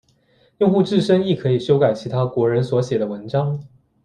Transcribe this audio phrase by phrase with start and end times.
[0.57, 3.63] 用户自身亦可以修改其他国人所写的文章。